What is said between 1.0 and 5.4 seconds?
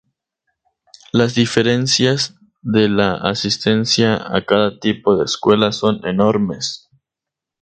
Las diferencias de la asistencia a cada tipo de